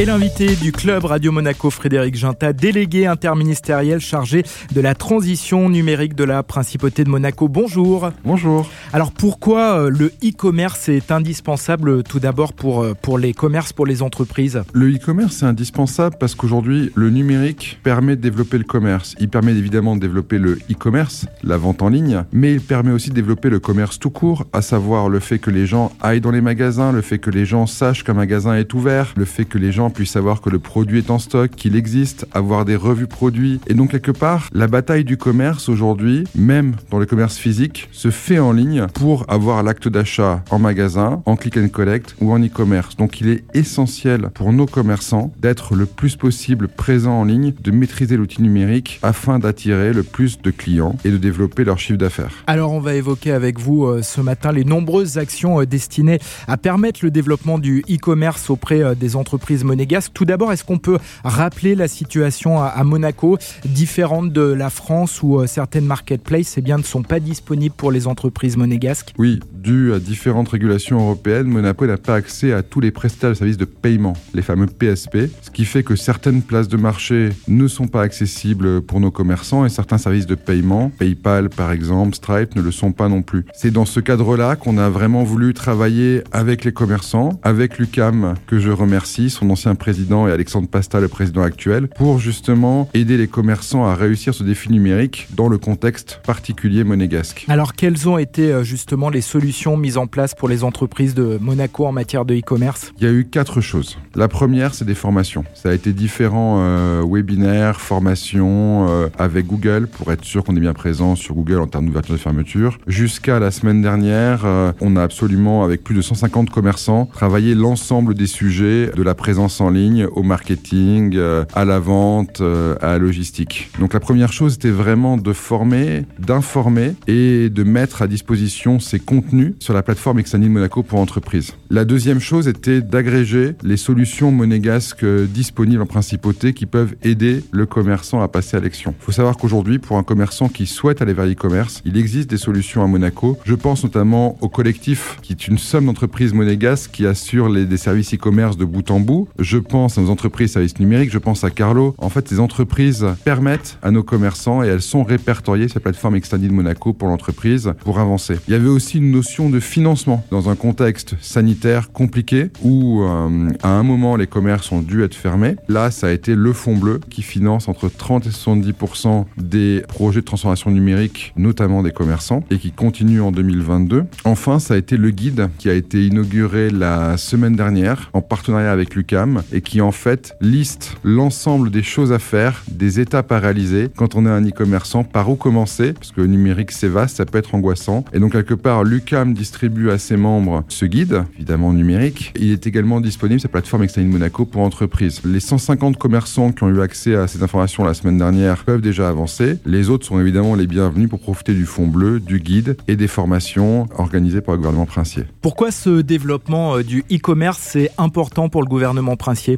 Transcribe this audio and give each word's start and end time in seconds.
Et 0.00 0.04
l'invité 0.04 0.54
du 0.54 0.70
club 0.70 1.06
Radio 1.06 1.32
Monaco, 1.32 1.70
Frédéric 1.70 2.14
Ginta, 2.14 2.52
délégué 2.52 3.06
interministériel 3.06 3.98
chargé 3.98 4.44
de 4.72 4.80
la 4.80 4.94
transition 4.94 5.68
numérique 5.68 6.14
de 6.14 6.22
la 6.22 6.44
Principauté 6.44 7.02
de 7.02 7.08
Monaco. 7.08 7.48
Bonjour. 7.48 8.12
Bonjour. 8.24 8.70
Alors 8.92 9.10
pourquoi 9.10 9.80
euh, 9.80 9.90
le 9.90 10.12
e-commerce 10.22 10.88
est 10.88 11.10
indispensable 11.10 12.04
tout 12.04 12.20
d'abord 12.20 12.52
pour, 12.52 12.84
euh, 12.84 12.94
pour 12.94 13.18
les 13.18 13.34
commerces, 13.34 13.72
pour 13.72 13.86
les 13.86 14.00
entreprises? 14.00 14.62
Le 14.72 14.88
e-commerce 14.94 15.42
est 15.42 15.46
indispensable 15.46 16.14
parce 16.20 16.36
qu'aujourd'hui, 16.36 16.92
le 16.94 17.10
numérique 17.10 17.80
permet 17.82 18.14
de 18.14 18.20
développer 18.20 18.58
le 18.58 18.62
commerce. 18.62 19.16
Il 19.18 19.28
permet 19.28 19.50
évidemment 19.50 19.96
de 19.96 20.00
développer 20.00 20.38
le 20.38 20.60
e-commerce, 20.70 21.26
la 21.42 21.56
vente 21.56 21.82
en 21.82 21.88
ligne, 21.88 22.22
mais 22.30 22.52
il 22.52 22.60
permet 22.60 22.92
aussi 22.92 23.10
de 23.10 23.16
développer 23.16 23.50
le 23.50 23.58
commerce 23.58 23.98
tout 23.98 24.10
court, 24.10 24.46
à 24.52 24.62
savoir 24.62 25.08
le 25.08 25.18
fait 25.18 25.40
que 25.40 25.50
les 25.50 25.66
gens 25.66 25.90
aillent 26.00 26.20
dans 26.20 26.30
les 26.30 26.40
magasins, 26.40 26.92
le 26.92 27.02
fait 27.02 27.18
que 27.18 27.30
les 27.30 27.44
gens 27.44 27.66
sachent 27.66 28.04
qu'un 28.04 28.14
magasin 28.14 28.54
est 28.54 28.72
ouvert, 28.74 29.12
le 29.16 29.24
fait 29.24 29.44
que 29.44 29.58
les 29.58 29.72
gens 29.72 29.87
puissent 29.90 30.12
savoir 30.12 30.40
que 30.40 30.50
le 30.50 30.58
produit 30.58 30.98
est 30.98 31.10
en 31.10 31.18
stock, 31.18 31.50
qu'il 31.50 31.76
existe, 31.76 32.26
avoir 32.32 32.64
des 32.64 32.76
revues 32.76 33.06
produits. 33.06 33.60
Et 33.66 33.74
donc 33.74 33.90
quelque 33.90 34.10
part, 34.10 34.48
la 34.52 34.66
bataille 34.66 35.04
du 35.04 35.16
commerce 35.16 35.68
aujourd'hui, 35.68 36.24
même 36.34 36.76
dans 36.90 36.98
le 36.98 37.06
commerce 37.06 37.36
physique, 37.36 37.88
se 37.92 38.10
fait 38.10 38.38
en 38.38 38.52
ligne 38.52 38.86
pour 38.94 39.24
avoir 39.28 39.62
l'acte 39.62 39.88
d'achat 39.88 40.42
en 40.50 40.58
magasin, 40.58 41.22
en 41.26 41.36
click 41.36 41.56
and 41.56 41.68
collect 41.68 42.16
ou 42.20 42.32
en 42.32 42.42
e-commerce. 42.42 42.96
Donc 42.96 43.20
il 43.20 43.28
est 43.28 43.44
essentiel 43.54 44.30
pour 44.34 44.52
nos 44.52 44.66
commerçants 44.66 45.32
d'être 45.40 45.74
le 45.74 45.86
plus 45.86 46.16
possible 46.16 46.68
présents 46.68 47.20
en 47.20 47.24
ligne, 47.24 47.54
de 47.60 47.70
maîtriser 47.70 48.16
l'outil 48.16 48.42
numérique 48.42 48.98
afin 49.02 49.38
d'attirer 49.38 49.92
le 49.92 50.02
plus 50.02 50.40
de 50.40 50.50
clients 50.50 50.96
et 51.04 51.10
de 51.10 51.16
développer 51.16 51.64
leur 51.64 51.78
chiffre 51.78 51.98
d'affaires. 51.98 52.44
Alors 52.46 52.72
on 52.72 52.80
va 52.80 52.94
évoquer 52.94 53.32
avec 53.32 53.58
vous 53.58 53.84
euh, 53.84 54.02
ce 54.02 54.20
matin 54.20 54.52
les 54.52 54.64
nombreuses 54.64 55.18
actions 55.18 55.60
euh, 55.60 55.66
destinées 55.66 56.18
à 56.46 56.56
permettre 56.56 57.00
le 57.02 57.10
développement 57.10 57.58
du 57.58 57.84
e-commerce 57.90 58.50
auprès 58.50 58.82
euh, 58.82 58.94
des 58.94 59.16
entreprises 59.16 59.64
monégasques. 59.78 60.12
Tout 60.12 60.24
d'abord, 60.24 60.52
est-ce 60.52 60.64
qu'on 60.64 60.78
peut 60.78 60.98
rappeler 61.22 61.76
la 61.76 61.86
situation 61.86 62.60
à, 62.60 62.82
Monaco, 62.82 63.38
différente 63.64 64.32
de 64.32 64.42
la 64.42 64.70
France 64.70 65.22
où 65.22 65.46
certaines 65.46 65.84
marketplaces 65.84 66.58
eh 66.58 66.62
bien, 66.62 66.78
ne 66.78 66.82
sont 66.82 67.02
pas 67.02 67.20
disponibles 67.20 67.74
pour 67.76 67.92
les 67.92 68.08
entreprises 68.08 68.56
monégasques? 68.56 69.14
Oui, 69.18 69.38
dû 69.52 69.92
à 69.92 70.00
différentes 70.00 70.48
régulations 70.48 70.98
européennes, 70.98 71.46
Monaco 71.46 71.86
n'a 71.86 71.96
pas 71.96 72.16
accès 72.16 72.52
à 72.52 72.64
tous 72.64 72.80
les 72.80 72.90
prestataires 72.90 73.30
de 73.30 73.34
services 73.34 73.56
de 73.56 73.66
paiement, 73.66 74.14
les 74.34 74.42
fameux 74.42 74.66
PSP, 74.66 75.30
ce 75.42 75.50
qui 75.52 75.64
fait 75.64 75.84
que 75.84 75.94
certaines 75.94 76.42
places 76.42 76.68
de 76.68 76.76
marché 76.76 77.30
ne 77.46 77.68
sont 77.68 77.86
pas 77.86 78.02
accessibles 78.02 78.80
pour 78.80 78.98
nos 78.98 79.12
commerçants 79.12 79.64
et 79.64 79.68
certains 79.68 79.98
services 79.98 80.26
de 80.26 80.34
paiement, 80.34 80.90
PayPal 80.98 81.50
par 81.50 81.70
exemple, 81.70 82.16
Stripe, 82.16 82.56
ne 82.56 82.62
le 82.62 82.72
sont 82.72 82.90
pas 82.90 83.08
non 83.08 83.22
plus. 83.22 83.44
C'est 83.54 83.70
dans 83.70 83.84
ce 83.84 84.00
cadre-là 84.00 84.56
qu'on 84.56 84.76
a 84.76 84.88
vraiment 84.88 85.22
voulu 85.22 85.54
travailler 85.54 86.24
avec 86.32 86.64
les 86.64 86.72
commerçants, 86.72 87.38
avec 87.44 87.78
l'UCAM 87.78 88.34
que 88.48 88.58
je 88.58 88.70
remercie, 88.70 89.30
son 89.30 89.50
ancien 89.50 89.67
président 89.74 90.28
et 90.28 90.32
Alexandre 90.32 90.68
Pasta, 90.68 91.00
le 91.00 91.08
président 91.08 91.42
actuel, 91.42 91.88
pour 91.88 92.18
justement 92.18 92.88
aider 92.94 93.16
les 93.16 93.28
commerçants 93.28 93.86
à 93.86 93.94
réussir 93.94 94.34
ce 94.34 94.42
défi 94.42 94.70
numérique 94.70 95.28
dans 95.34 95.48
le 95.48 95.58
contexte 95.58 96.20
particulier 96.24 96.84
monégasque. 96.84 97.44
Alors 97.48 97.74
quelles 97.74 98.08
ont 98.08 98.18
été 98.18 98.52
euh, 98.52 98.62
justement 98.62 99.10
les 99.10 99.20
solutions 99.20 99.76
mises 99.76 99.96
en 99.96 100.06
place 100.06 100.34
pour 100.34 100.48
les 100.48 100.64
entreprises 100.64 101.14
de 101.14 101.38
Monaco 101.40 101.86
en 101.86 101.92
matière 101.92 102.24
de 102.24 102.34
e-commerce? 102.34 102.92
Il 102.98 103.04
y 103.04 103.06
a 103.06 103.12
eu 103.12 103.24
quatre 103.24 103.60
choses. 103.60 103.98
La 104.14 104.28
première, 104.28 104.74
c'est 104.74 104.84
des 104.84 104.94
formations. 104.94 105.44
Ça 105.54 105.70
a 105.70 105.72
été 105.72 105.92
différents 105.92 106.56
euh, 106.58 107.02
webinaires, 107.08 107.80
formations 107.80 108.86
euh, 108.88 109.08
avec 109.18 109.46
Google 109.46 109.86
pour 109.86 110.12
être 110.12 110.24
sûr 110.24 110.44
qu'on 110.44 110.56
est 110.56 110.60
bien 110.60 110.74
présent 110.74 111.16
sur 111.16 111.34
Google 111.34 111.60
en 111.60 111.66
termes 111.66 111.86
d'ouverture 111.86 112.14
et 112.14 112.18
de 112.18 112.22
fermeture. 112.22 112.78
Jusqu'à 112.86 113.38
la 113.38 113.50
semaine 113.50 113.82
dernière, 113.82 114.42
euh, 114.44 114.72
on 114.80 114.96
a 114.96 115.02
absolument, 115.02 115.64
avec 115.64 115.84
plus 115.84 115.94
de 115.94 116.02
150 116.02 116.50
commerçants, 116.50 117.06
travaillé 117.12 117.54
l'ensemble 117.54 118.14
des 118.14 118.26
sujets 118.26 118.90
de 118.94 119.02
la 119.02 119.14
présence 119.14 119.47
en 119.60 119.70
ligne 119.70 120.06
au 120.06 120.22
marketing, 120.22 121.14
euh, 121.16 121.44
à 121.54 121.64
la 121.64 121.78
vente, 121.78 122.40
euh, 122.40 122.76
à 122.80 122.88
la 122.88 122.98
logistique. 122.98 123.70
Donc 123.78 123.94
la 123.94 124.00
première 124.00 124.32
chose 124.32 124.54
était 124.54 124.70
vraiment 124.70 125.16
de 125.16 125.32
former, 125.32 126.04
d'informer 126.18 126.94
et 127.06 127.50
de 127.50 127.62
mettre 127.62 128.02
à 128.02 128.06
disposition 128.06 128.80
ces 128.80 128.98
contenus 128.98 129.54
sur 129.58 129.74
la 129.74 129.82
plateforme 129.82 130.18
Exanil 130.18 130.50
Monaco 130.50 130.82
pour 130.82 131.00
entreprises. 131.00 131.54
La 131.70 131.84
deuxième 131.84 132.20
chose 132.20 132.48
était 132.48 132.80
d'agréger 132.80 133.54
les 133.62 133.76
solutions 133.76 134.30
monégasques 134.30 135.04
disponibles 135.04 135.82
en 135.82 135.86
principauté 135.86 136.52
qui 136.52 136.66
peuvent 136.66 136.94
aider 137.02 137.42
le 137.50 137.66
commerçant 137.66 138.20
à 138.20 138.28
passer 138.28 138.56
à 138.56 138.60
l'action. 138.60 138.94
Il 139.00 139.04
faut 139.04 139.12
savoir 139.12 139.36
qu'aujourd'hui, 139.36 139.78
pour 139.78 139.96
un 139.96 140.02
commerçant 140.02 140.48
qui 140.48 140.66
souhaite 140.66 141.02
aller 141.02 141.12
vers 141.12 141.26
l'e-commerce, 141.26 141.82
il 141.84 141.96
existe 141.96 142.30
des 142.30 142.36
solutions 142.36 142.82
à 142.82 142.86
Monaco. 142.86 143.38
Je 143.44 143.54
pense 143.54 143.84
notamment 143.84 144.36
au 144.40 144.48
collectif, 144.48 145.18
qui 145.22 145.32
est 145.32 145.48
une 145.48 145.58
somme 145.58 145.86
d'entreprises 145.86 146.32
monégasques 146.32 146.90
qui 146.92 147.06
assure 147.06 147.52
des 147.52 147.76
services 147.76 148.14
e-commerce 148.14 148.56
de 148.56 148.64
bout 148.64 148.90
en 148.90 149.00
bout. 149.00 149.28
Je 149.38 149.58
pense 149.58 149.98
à 149.98 150.00
nos 150.00 150.10
entreprises 150.10 150.52
services 150.52 150.80
numériques, 150.80 151.12
je 151.12 151.18
pense 151.18 151.44
à 151.44 151.50
Carlo. 151.50 151.94
En 151.98 152.08
fait, 152.08 152.28
ces 152.28 152.40
entreprises 152.40 153.06
permettent 153.24 153.78
à 153.82 153.92
nos 153.92 154.02
commerçants 154.02 154.64
et 154.64 154.66
elles 154.66 154.82
sont 154.82 155.04
répertoriées 155.04 155.68
sur 155.68 155.78
la 155.78 155.82
plateforme 155.82 156.16
Extended 156.16 156.50
Monaco 156.50 156.92
pour 156.92 157.06
l'entreprise 157.06 157.72
pour 157.84 158.00
avancer. 158.00 158.34
Il 158.48 158.52
y 158.52 158.54
avait 158.54 158.68
aussi 158.68 158.98
une 158.98 159.12
notion 159.12 159.48
de 159.48 159.60
financement 159.60 160.24
dans 160.32 160.50
un 160.50 160.56
contexte 160.56 161.14
sanitaire 161.20 161.92
compliqué 161.92 162.50
où 162.64 163.02
euh, 163.02 163.50
à 163.62 163.68
un 163.68 163.84
moment 163.84 164.16
les 164.16 164.26
commerces 164.26 164.72
ont 164.72 164.80
dû 164.80 165.04
être 165.04 165.14
fermés. 165.14 165.54
Là, 165.68 165.92
ça 165.92 166.08
a 166.08 166.10
été 166.10 166.34
le 166.34 166.52
fonds 166.52 166.76
bleu 166.76 166.98
qui 167.08 167.22
finance 167.22 167.68
entre 167.68 167.88
30 167.88 168.26
et 168.26 168.30
70% 168.30 169.24
des 169.36 169.82
projets 169.86 170.20
de 170.20 170.26
transformation 170.26 170.72
numérique, 170.72 171.32
notamment 171.36 171.84
des 171.84 171.92
commerçants, 171.92 172.42
et 172.50 172.58
qui 172.58 172.72
continue 172.72 173.20
en 173.20 173.30
2022. 173.30 174.04
Enfin, 174.24 174.58
ça 174.58 174.74
a 174.74 174.76
été 174.76 174.96
le 174.96 175.10
guide 175.10 175.48
qui 175.58 175.70
a 175.70 175.74
été 175.74 176.04
inauguré 176.06 176.70
la 176.70 177.16
semaine 177.16 177.54
dernière 177.54 178.10
en 178.12 178.20
partenariat 178.20 178.72
avec 178.72 178.96
l'UCAM 178.96 179.27
et 179.52 179.60
qui 179.60 179.80
en 179.80 179.92
fait 179.92 180.34
liste 180.40 180.96
l'ensemble 181.04 181.70
des 181.70 181.82
choses 181.82 182.12
à 182.12 182.18
faire, 182.18 182.62
des 182.70 183.00
étapes 183.00 183.32
à 183.32 183.38
réaliser 183.38 183.88
quand 183.96 184.14
on 184.14 184.26
est 184.26 184.30
un 184.30 184.44
e-commerçant, 184.44 185.04
par 185.04 185.30
où 185.30 185.36
commencer, 185.36 185.92
parce 185.92 186.12
que 186.12 186.20
le 186.20 186.26
numérique 186.26 186.72
c'est 186.72 186.88
vaste, 186.88 187.16
ça 187.16 187.24
peut 187.24 187.38
être 187.38 187.54
angoissant. 187.54 188.04
Et 188.12 188.18
donc 188.18 188.32
quelque 188.32 188.54
part, 188.54 188.84
l'UCAM 188.84 189.34
distribue 189.34 189.90
à 189.90 189.98
ses 189.98 190.16
membres 190.16 190.64
ce 190.68 190.84
guide, 190.84 191.24
évidemment 191.36 191.72
numérique. 191.72 192.32
Il 192.36 192.52
est 192.52 192.66
également 192.66 193.00
disponible 193.00 193.40
sur 193.40 193.48
la 193.48 193.52
plateforme 193.52 193.82
Extended 193.82 194.10
Monaco 194.10 194.44
pour 194.44 194.62
entreprises. 194.62 195.20
Les 195.24 195.40
150 195.40 195.96
commerçants 195.96 196.52
qui 196.52 196.64
ont 196.64 196.68
eu 196.68 196.80
accès 196.80 197.14
à 197.14 197.26
ces 197.26 197.42
informations 197.42 197.84
la 197.84 197.94
semaine 197.94 198.18
dernière 198.18 198.64
peuvent 198.64 198.80
déjà 198.80 199.08
avancer. 199.08 199.58
Les 199.66 199.90
autres 199.90 200.06
sont 200.06 200.20
évidemment 200.20 200.54
les 200.54 200.66
bienvenus 200.66 201.08
pour 201.08 201.20
profiter 201.20 201.54
du 201.54 201.66
fonds 201.66 201.86
bleu, 201.86 202.20
du 202.20 202.40
guide 202.40 202.76
et 202.88 202.96
des 202.96 203.08
formations 203.08 203.86
organisées 203.96 204.40
par 204.40 204.54
le 204.54 204.58
gouvernement 204.58 204.86
princier. 204.86 205.24
Pourquoi 205.40 205.70
ce 205.70 206.00
développement 206.00 206.76
euh, 206.76 206.82
du 206.82 207.04
e-commerce 207.12 207.76
est 207.76 207.90
important 207.98 208.48
pour 208.48 208.62
le 208.62 208.68
gouvernement 208.68 209.16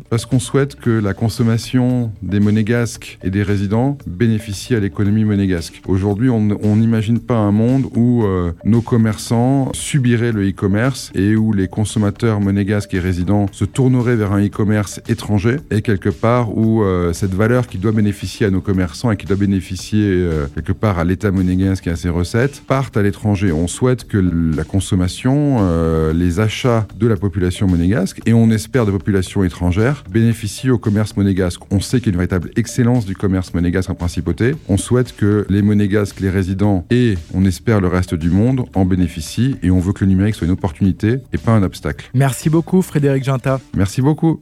Parce 0.09 0.27
qu'on 0.27 0.41
souhaite 0.41 0.75
que 0.75 0.91
la 0.91 1.15
consommation 1.15 2.13
des 2.23 2.41
monégasques 2.41 3.19
et 3.23 3.31
des 3.31 3.43
résidents 3.43 3.99
bénéficie 4.07 4.75
à 4.75 4.81
l'économie 4.81 5.25
monégasque. 5.25 5.83
Aujourd'hui, 5.87 6.31
on 6.31 6.77
n'imagine 6.77 7.21
pas 7.21 7.37
un 7.37 7.53
monde 7.53 7.85
où 7.95 8.25
euh, 8.25 8.53
nos 8.65 8.81
commerçants 8.81 9.71
subiraient 9.73 10.33
le 10.33 10.49
e-commerce 10.49 11.13
et 11.15 11.37
où 11.37 11.53
les 11.53 11.69
consommateurs 11.69 12.41
monégasques 12.41 12.95
et 12.95 13.01
résidents 13.01 13.47
se 13.53 13.65
tourneraient 13.65 14.17
vers 14.17 14.33
un 14.33 14.45
e-commerce 14.45 15.01
étranger 15.09 15.59
et 15.71 15.83
quelque 15.83 16.09
part 16.09 16.57
où 16.57 16.83
euh, 16.83 17.13
cette 17.13 17.35
valeur 17.35 17.67
qui 17.67 17.79
doit 17.79 17.93
bénéficier 17.93 18.47
à 18.47 18.51
nos 18.51 18.61
commerçants 18.61 19.11
et 19.11 19.17
qui 19.17 19.27
doit 19.27 19.37
bénéficier 19.37 20.05
euh, 20.05 20.47
quelque 20.55 20.73
part 20.73 20.99
à 20.99 21.05
l'État 21.05 21.31
monégasque 21.31 21.87
et 21.87 21.91
à 21.91 21.97
ses 21.97 22.09
recettes 22.09 22.63
partent 22.67 22.97
à 22.97 23.03
l'étranger. 23.03 23.53
On 23.53 23.69
souhaite 23.69 24.09
que 24.09 24.19
la 24.19 24.65
consommation, 24.65 26.11
les 26.13 26.41
achats 26.41 26.87
de 26.97 27.07
la 27.07 27.17
population 27.17 27.67
monégasque 27.67 28.21
et 28.27 28.33
on 28.33 28.51
espère 28.51 28.87
de 28.87 28.91
population 28.91 29.45
étrangère 29.51 30.05
bénéficient 30.09 30.71
au 30.71 30.79
commerce 30.79 31.17
monégasque. 31.17 31.61
On 31.73 31.81
sait 31.81 31.99
qu'il 31.99 32.07
y 32.07 32.11
a 32.11 32.13
une 32.13 32.19
véritable 32.19 32.51
excellence 32.55 33.05
du 33.05 33.17
commerce 33.17 33.53
monégasque 33.53 33.91
en 33.91 33.97
principauté. 33.97 34.55
On 34.69 34.77
souhaite 34.77 35.17
que 35.17 35.45
les 35.51 35.61
monégasques, 35.61 36.21
les 36.21 36.31
résidents 36.31 36.87
et 36.91 37.17
on 37.35 37.45
espère 37.45 37.81
le 37.81 37.89
reste 37.89 38.15
du 38.15 38.31
monde 38.31 38.67
en 38.75 38.85
bénéficient 38.85 39.57
et 39.65 39.73
on 39.73 39.81
veut 39.81 39.93
que 39.93 40.05
le 40.05 40.11
numérique 40.11 40.37
soit 40.37 40.47
une 40.47 40.53
opportunité 40.53 41.17
et 41.33 41.39
pas 41.39 41.51
un 41.51 41.65
obstacle. 41.65 42.11
Merci 42.15 42.49
beaucoup 42.49 42.81
Frédéric 42.81 43.25
Ginta. 43.25 43.61
Merci 43.77 44.03
beaucoup. 44.03 44.39